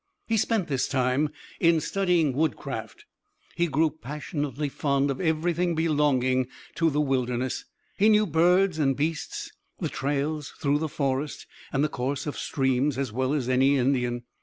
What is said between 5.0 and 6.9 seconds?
of everything belonging to